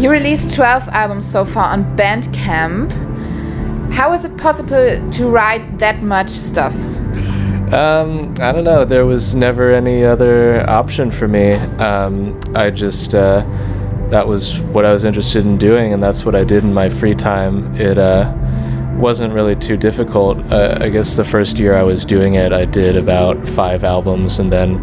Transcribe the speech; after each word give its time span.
You 0.00 0.10
released 0.10 0.54
12 0.54 0.90
albums 0.90 1.28
so 1.28 1.44
far 1.44 1.72
on 1.72 1.96
Bandcamp. 1.96 2.92
How 3.90 4.12
is 4.12 4.24
it 4.24 4.36
possible 4.36 5.10
to 5.10 5.28
write 5.28 5.80
that 5.80 6.04
much 6.04 6.28
stuff? 6.28 6.72
Um, 7.72 8.32
I 8.40 8.52
don't 8.52 8.62
know. 8.62 8.84
There 8.84 9.06
was 9.06 9.34
never 9.34 9.72
any 9.72 10.04
other 10.04 10.64
option 10.70 11.10
for 11.10 11.26
me. 11.26 11.54
Um, 11.80 12.38
I 12.54 12.70
just 12.70 13.12
uh, 13.12 13.40
that 14.10 14.28
was 14.28 14.60
what 14.60 14.84
I 14.84 14.92
was 14.92 15.02
interested 15.02 15.44
in 15.44 15.58
doing, 15.58 15.92
and 15.92 16.00
that's 16.00 16.24
what 16.24 16.36
I 16.36 16.44
did 16.44 16.62
in 16.62 16.72
my 16.72 16.88
free 16.88 17.16
time. 17.16 17.74
It 17.74 17.98
uh, 17.98 18.32
wasn't 19.00 19.34
really 19.34 19.56
too 19.56 19.76
difficult. 19.76 20.38
Uh, 20.52 20.78
I 20.80 20.90
guess 20.90 21.16
the 21.16 21.24
first 21.24 21.58
year 21.58 21.74
I 21.74 21.82
was 21.82 22.04
doing 22.04 22.34
it, 22.34 22.52
I 22.52 22.66
did 22.66 22.96
about 22.96 23.48
five 23.48 23.82
albums, 23.82 24.38
and 24.38 24.52
then 24.52 24.76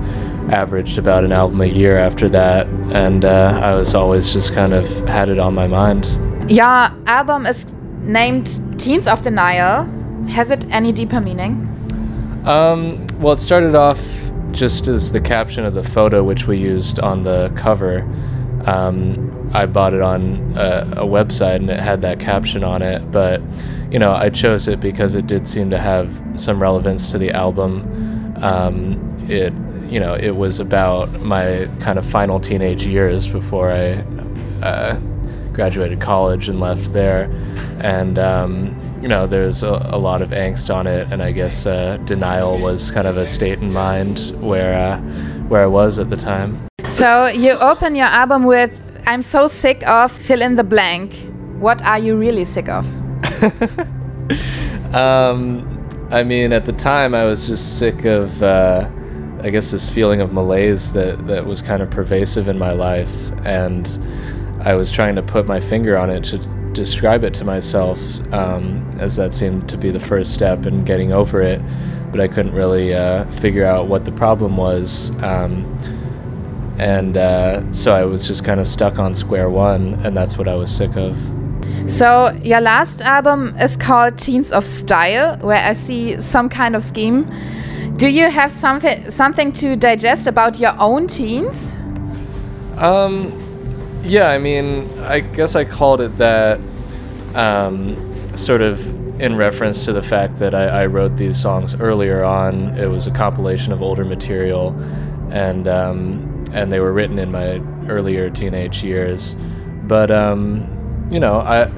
averaged 0.51 0.97
about 0.97 1.23
an 1.23 1.31
album 1.31 1.61
a 1.61 1.65
year 1.65 1.97
after 1.97 2.29
that. 2.29 2.67
And 2.91 3.25
uh, 3.25 3.59
I 3.63 3.75
was 3.75 3.95
always 3.95 4.33
just 4.33 4.53
kind 4.53 4.73
of 4.73 4.87
had 5.07 5.29
it 5.29 5.39
on 5.39 5.53
my 5.53 5.67
mind. 5.67 6.05
Your 6.51 6.91
album 7.07 7.45
is 7.45 7.71
named 8.01 8.79
Teens 8.79 9.07
of 9.07 9.21
Denial. 9.21 9.85
Has 10.29 10.51
it 10.51 10.65
any 10.71 10.91
deeper 10.91 11.19
meaning? 11.19 11.71
Um, 12.45 13.07
well, 13.19 13.33
it 13.33 13.39
started 13.39 13.75
off 13.75 13.99
just 14.51 14.87
as 14.87 15.11
the 15.11 15.19
caption 15.19 15.65
of 15.65 15.73
the 15.73 15.83
photo, 15.83 16.23
which 16.23 16.47
we 16.47 16.57
used 16.57 16.99
on 16.99 17.23
the 17.23 17.51
cover. 17.55 18.01
Um, 18.65 19.49
I 19.53 19.65
bought 19.65 19.93
it 19.93 20.01
on 20.01 20.53
a, 20.57 20.81
a, 20.97 21.05
website 21.05 21.57
and 21.57 21.69
it 21.69 21.79
had 21.79 22.01
that 22.01 22.19
caption 22.19 22.63
on 22.63 22.81
it, 22.81 23.11
but 23.11 23.41
you 23.91 23.99
know, 23.99 24.11
I 24.11 24.29
chose 24.29 24.67
it 24.67 24.79
because 24.79 25.13
it 25.13 25.27
did 25.27 25.47
seem 25.47 25.69
to 25.69 25.77
have 25.77 26.09
some 26.35 26.61
relevance 26.61 27.11
to 27.11 27.17
the 27.17 27.31
album. 27.31 28.35
Um, 28.37 29.17
it, 29.29 29.53
you 29.89 29.99
know, 29.99 30.13
it 30.13 30.31
was 30.31 30.59
about 30.59 31.11
my 31.21 31.69
kind 31.79 31.99
of 31.99 32.05
final 32.05 32.39
teenage 32.39 32.85
years 32.85 33.27
before 33.27 33.71
I 33.71 34.03
uh, 34.63 34.99
graduated 35.53 36.01
college 36.01 36.49
and 36.49 36.59
left 36.59 36.93
there, 36.93 37.23
and 37.81 38.17
um, 38.17 38.75
you 39.01 39.07
know, 39.07 39.27
there's 39.27 39.63
a, 39.63 39.89
a, 39.91 39.97
lot 39.97 40.21
of 40.21 40.29
angst 40.29 40.73
on 40.73 40.87
it, 40.87 41.07
and 41.11 41.21
I 41.21 41.31
guess 41.31 41.65
uh, 41.65 41.97
denial 42.05 42.57
was 42.57 42.91
kind 42.91 43.07
of 43.07 43.17
a 43.17 43.25
state 43.25 43.59
in 43.59 43.71
mind 43.71 44.35
where 44.39 44.73
uh, 44.73 44.99
where 45.47 45.63
I 45.63 45.67
was 45.67 45.99
at 45.99 46.09
the 46.09 46.17
time. 46.17 46.67
So 46.85 47.27
you 47.27 47.51
open 47.51 47.95
your 47.95 48.07
album 48.07 48.45
with 48.45 48.81
"I'm 49.05 49.21
so 49.21 49.47
sick 49.47 49.87
of 49.87 50.11
fill 50.11 50.41
in 50.41 50.55
the 50.55 50.63
blank." 50.63 51.13
What 51.59 51.81
are 51.83 51.99
you 51.99 52.17
really 52.17 52.45
sick 52.45 52.67
of? 52.67 52.85
um, 54.93 55.63
I 56.11 56.23
mean, 56.23 56.51
at 56.51 56.65
the 56.65 56.73
time, 56.73 57.15
I 57.15 57.25
was 57.25 57.47
just 57.47 57.77
sick 57.79 58.05
of. 58.05 58.41
Uh, 58.41 58.89
I 59.45 59.51
guess 59.51 59.69
this 59.69 59.87
feeling 59.87 60.21
of 60.21 60.33
malaise 60.33 60.93
that, 60.93 61.27
that 61.27 61.45
was 61.45 61.61
kind 61.61 61.83
of 61.83 61.91
pervasive 61.91 62.47
in 62.47 62.57
my 62.57 62.71
life, 62.71 63.31
and 63.45 63.87
I 64.61 64.73
was 64.73 64.91
trying 64.91 65.13
to 65.17 65.21
put 65.21 65.45
my 65.45 65.59
finger 65.59 65.99
on 65.99 66.09
it 66.09 66.23
to 66.23 66.39
describe 66.73 67.23
it 67.23 67.35
to 67.35 67.43
myself, 67.43 67.99
um, 68.33 68.91
as 68.97 69.17
that 69.17 69.35
seemed 69.35 69.69
to 69.69 69.77
be 69.77 69.91
the 69.91 69.99
first 69.99 70.33
step 70.33 70.65
in 70.65 70.83
getting 70.83 71.13
over 71.13 71.43
it. 71.43 71.61
But 72.11 72.21
I 72.21 72.27
couldn't 72.27 72.53
really 72.53 72.95
uh, 72.95 73.29
figure 73.33 73.67
out 73.67 73.87
what 73.87 74.03
the 74.03 74.11
problem 74.11 74.57
was. 74.57 75.11
Um, 75.21 75.63
and 76.79 77.15
uh, 77.15 77.71
so 77.71 77.93
I 77.93 78.03
was 78.03 78.25
just 78.25 78.43
kind 78.43 78.59
of 78.59 78.65
stuck 78.65 78.97
on 78.97 79.13
square 79.13 79.51
one, 79.51 79.93
and 80.03 80.17
that's 80.17 80.39
what 80.39 80.47
I 80.47 80.55
was 80.55 80.75
sick 80.75 80.97
of. 80.97 81.15
So, 81.85 82.35
your 82.41 82.61
last 82.61 83.03
album 83.03 83.55
is 83.61 83.77
called 83.77 84.17
Teens 84.17 84.51
of 84.51 84.65
Style, 84.65 85.37
where 85.45 85.63
I 85.63 85.73
see 85.73 86.19
some 86.19 86.49
kind 86.49 86.75
of 86.75 86.83
scheme. 86.83 87.31
Do 87.97 88.09
you 88.09 88.29
have 88.29 88.51
something 88.51 89.09
something 89.09 89.53
to 89.53 89.77
digest 89.77 90.27
about 90.27 90.59
your 90.59 90.75
own 90.79 91.07
teens? 91.07 91.77
Um, 92.77 93.31
yeah, 94.03 94.31
I 94.31 94.37
mean, 94.37 94.89
I 94.99 95.21
guess 95.21 95.55
I 95.55 95.63
called 95.63 96.01
it 96.01 96.17
that 96.17 96.59
um, 97.35 97.95
sort 98.35 98.61
of 98.61 98.85
in 99.21 99.37
reference 99.37 99.85
to 99.85 99.93
the 99.93 100.01
fact 100.01 100.39
that 100.39 100.53
I, 100.53 100.83
I, 100.83 100.85
wrote 100.87 101.15
these 101.15 101.41
songs 101.41 101.73
earlier 101.75 102.21
on. 102.21 102.77
It 102.77 102.87
was 102.87 103.07
a 103.07 103.11
compilation 103.11 103.71
of 103.71 103.81
older 103.81 104.03
material, 104.03 104.75
and 105.31 105.65
um, 105.65 106.45
and 106.51 106.69
they 106.69 106.81
were 106.81 106.91
written 106.91 107.17
in 107.17 107.31
my 107.31 107.61
earlier 107.87 108.29
teenage 108.29 108.83
years. 108.83 109.37
But 109.83 110.11
um, 110.11 111.07
you 111.09 111.21
know, 111.21 111.39
I 111.39 111.71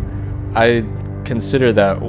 I 0.55 0.83
consider 1.25 1.71
that 1.73 2.01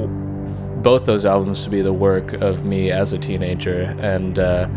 both 0.81 1.05
those 1.05 1.25
albums 1.25 1.63
to 1.63 1.69
be 1.69 1.81
the 1.81 1.93
work 1.93 2.33
of 2.33 2.65
me 2.65 2.91
as 2.91 3.13
a 3.13 3.17
teenager, 3.17 3.95
and 3.99 4.39
uh, 4.39 4.67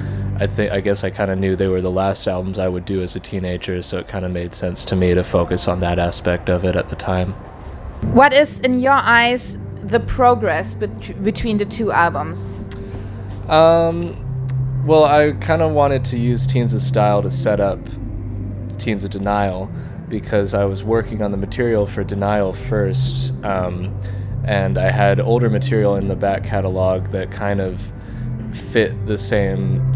I 0.40 0.46
think 0.46 0.72
I 0.72 0.80
guess 0.80 1.04
I 1.04 1.10
kind 1.10 1.30
of 1.30 1.38
knew 1.38 1.56
they 1.56 1.68
were 1.68 1.80
the 1.80 1.90
last 1.90 2.26
albums 2.26 2.58
I 2.58 2.68
would 2.68 2.84
do 2.84 3.02
as 3.02 3.14
a 3.16 3.20
teenager, 3.20 3.82
so 3.82 3.98
it 3.98 4.08
kind 4.08 4.24
of 4.24 4.32
made 4.32 4.54
sense 4.54 4.84
to 4.86 4.96
me 4.96 5.14
to 5.14 5.22
focus 5.22 5.68
on 5.68 5.80
that 5.80 5.98
aspect 5.98 6.48
of 6.48 6.64
it 6.64 6.76
at 6.76 6.88
the 6.88 6.96
time. 6.96 7.34
What 8.12 8.32
is, 8.32 8.60
in 8.60 8.80
your 8.80 8.92
eyes, 8.92 9.58
the 9.84 10.00
progress 10.00 10.74
bet- 10.74 11.22
between 11.22 11.58
the 11.58 11.64
two 11.64 11.92
albums? 11.92 12.56
Um, 13.48 14.16
well, 14.86 15.04
I 15.04 15.32
kind 15.32 15.62
of 15.62 15.72
wanted 15.72 16.04
to 16.06 16.18
use 16.18 16.46
Teens 16.46 16.74
of 16.74 16.82
Style 16.82 17.22
to 17.22 17.30
set 17.30 17.60
up 17.60 17.78
Teens 18.78 19.04
of 19.04 19.10
Denial 19.10 19.70
because 20.08 20.54
I 20.54 20.64
was 20.64 20.82
working 20.82 21.22
on 21.22 21.30
the 21.30 21.36
material 21.36 21.86
for 21.86 22.04
Denial 22.04 22.52
first, 22.52 23.32
um, 23.44 23.98
and 24.44 24.78
I 24.78 24.90
had 24.90 25.20
older 25.20 25.48
material 25.48 25.96
in 25.96 26.08
the 26.08 26.16
back 26.16 26.44
catalog 26.44 27.08
that 27.08 27.30
kind 27.30 27.60
of 27.60 27.80
fit 28.70 29.06
the 29.06 29.18
same 29.18 29.94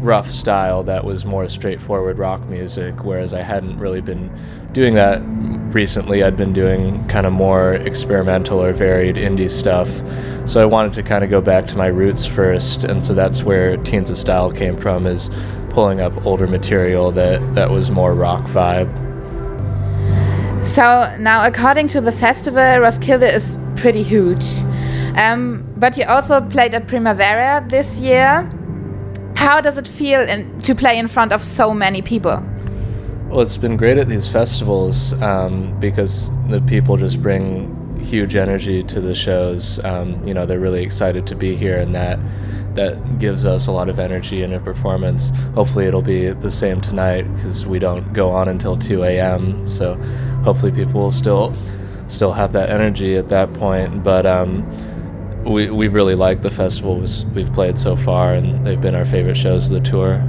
rough 0.00 0.30
style 0.30 0.82
that 0.84 1.04
was 1.04 1.24
more 1.24 1.48
straightforward 1.48 2.18
rock 2.18 2.46
music, 2.48 3.04
whereas 3.04 3.34
I 3.34 3.42
hadn't 3.42 3.78
really 3.78 4.00
been 4.00 4.30
doing 4.72 4.94
that 4.94 5.20
recently. 5.74 6.22
I'd 6.22 6.36
been 6.36 6.52
doing 6.52 7.06
kind 7.08 7.26
of 7.26 7.32
more 7.32 7.74
experimental 7.74 8.62
or 8.62 8.72
varied 8.72 9.16
indie 9.16 9.50
stuff. 9.50 9.88
So 10.48 10.62
I 10.62 10.66
wanted 10.66 10.92
to 10.94 11.02
kind 11.02 11.24
of 11.24 11.30
go 11.30 11.40
back 11.40 11.66
to 11.68 11.76
my 11.76 11.88
roots 11.88 12.24
first, 12.24 12.84
and 12.84 13.02
so 13.02 13.14
that's 13.14 13.42
where 13.42 13.76
Teens 13.78 14.10
of 14.10 14.18
Style 14.18 14.52
came 14.52 14.76
from, 14.76 15.06
is 15.06 15.30
pulling 15.70 16.00
up 16.00 16.24
older 16.24 16.46
material 16.46 17.10
that, 17.12 17.54
that 17.54 17.70
was 17.70 17.90
more 17.90 18.14
rock 18.14 18.44
vibe. 18.44 19.05
So 20.76 21.16
now, 21.18 21.46
according 21.46 21.86
to 21.88 22.02
the 22.02 22.12
festival, 22.12 22.60
Roskilde 22.60 23.22
is 23.22 23.58
pretty 23.76 24.02
huge. 24.02 24.44
Um, 25.16 25.64
but 25.78 25.96
you 25.96 26.04
also 26.04 26.42
played 26.42 26.74
at 26.74 26.86
Primavera 26.86 27.64
this 27.66 27.98
year. 27.98 28.42
How 29.36 29.62
does 29.62 29.78
it 29.78 29.88
feel 29.88 30.20
in, 30.20 30.60
to 30.60 30.74
play 30.74 30.98
in 30.98 31.08
front 31.08 31.32
of 31.32 31.42
so 31.42 31.72
many 31.72 32.02
people? 32.02 32.42
Well, 33.30 33.40
it's 33.40 33.56
been 33.56 33.78
great 33.78 33.96
at 33.96 34.06
these 34.06 34.28
festivals 34.28 35.14
um, 35.22 35.80
because 35.80 36.30
the 36.50 36.60
people 36.60 36.98
just 36.98 37.22
bring 37.22 37.96
huge 37.98 38.36
energy 38.36 38.82
to 38.82 39.00
the 39.00 39.14
shows. 39.14 39.82
Um, 39.82 40.22
you 40.28 40.34
know, 40.34 40.44
they're 40.44 40.60
really 40.60 40.82
excited 40.82 41.26
to 41.28 41.34
be 41.34 41.56
here, 41.56 41.78
and 41.78 41.94
that 41.94 42.18
that 42.76 43.18
gives 43.18 43.46
us 43.46 43.66
a 43.66 43.72
lot 43.72 43.88
of 43.88 43.98
energy 43.98 44.42
in 44.42 44.52
a 44.52 44.60
performance. 44.60 45.30
Hopefully, 45.54 45.86
it'll 45.86 46.02
be 46.02 46.28
the 46.28 46.50
same 46.50 46.82
tonight 46.82 47.22
because 47.34 47.66
we 47.66 47.78
don't 47.78 48.12
go 48.12 48.30
on 48.30 48.48
until 48.48 48.76
2 48.76 49.02
a.m. 49.04 49.66
So, 49.66 49.94
hopefully, 50.46 50.72
people 50.72 51.00
will 51.02 51.10
still 51.10 51.52
still 52.08 52.32
have 52.32 52.52
that 52.52 52.70
energy 52.70 53.16
at 53.16 53.28
that 53.28 53.52
point. 53.54 54.02
But 54.02 54.24
um, 54.24 54.64
we 55.44 55.68
we 55.70 55.88
really 55.88 56.14
like 56.14 56.40
the 56.40 56.50
festivals 56.50 57.26
we've 57.34 57.52
played 57.52 57.78
so 57.78 57.96
far, 57.96 58.32
and 58.32 58.66
they've 58.66 58.80
been 58.80 58.94
our 58.94 59.04
favorite 59.04 59.36
shows 59.36 59.70
of 59.70 59.82
the 59.82 59.90
tour. 59.90 60.24